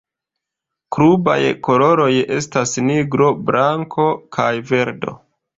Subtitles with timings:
[0.95, 1.35] Klubaj
[1.67, 5.19] koloroj estas nigro, blanko kaj verdo.